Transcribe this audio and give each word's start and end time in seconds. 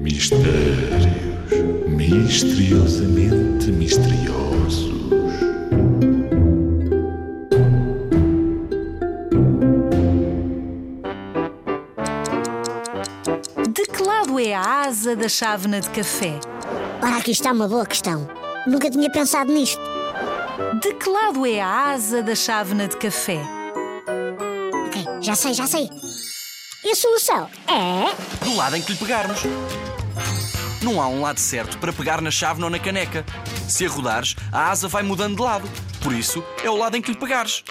Mistérios 0.00 1.08
misteriosamente 1.88 3.72
misteriosos. 3.72 4.88
De 13.68 13.82
que 13.82 14.02
lado 14.02 14.38
é 14.38 14.54
a 14.54 14.82
asa 14.82 15.16
da 15.16 15.28
chávena 15.28 15.80
de 15.80 15.90
café? 15.90 16.38
Ora, 17.02 17.16
aqui 17.16 17.32
está 17.32 17.52
uma 17.52 17.66
boa 17.66 17.84
questão. 17.84 18.28
Nunca 18.66 18.88
tinha 18.88 19.10
pensado 19.10 19.52
nisto. 19.52 19.80
De 20.80 20.94
que 20.94 21.10
lado 21.10 21.44
é 21.44 21.60
a 21.60 21.90
asa 21.90 22.22
da 22.22 22.36
chávena 22.36 22.86
de 22.86 22.96
café? 22.96 23.40
Ok, 24.86 25.04
já 25.20 25.34
sei, 25.34 25.54
já 25.54 25.66
sei. 25.66 25.90
E 26.84 26.90
a 26.92 26.94
solução 26.94 27.50
é. 27.66 28.44
Do 28.44 28.54
lado 28.54 28.76
em 28.76 28.82
que 28.82 28.92
lhe 28.92 28.98
pegarmos. 28.98 29.40
Não 30.80 31.02
há 31.02 31.08
um 31.08 31.20
lado 31.20 31.40
certo 31.40 31.76
para 31.78 31.92
pegar 31.92 32.20
na 32.20 32.30
chave 32.30 32.62
ou 32.62 32.70
na 32.70 32.78
caneca. 32.78 33.24
Se 33.68 33.84
a 33.84 33.88
rodares, 33.88 34.36
a 34.52 34.70
asa 34.70 34.86
vai 34.86 35.02
mudando 35.02 35.36
de 35.36 35.42
lado. 35.42 35.68
Por 36.00 36.12
isso, 36.12 36.42
é 36.62 36.70
o 36.70 36.76
lado 36.76 36.96
em 36.96 37.02
que 37.02 37.10
lhe 37.10 37.18
pegares. 37.18 37.64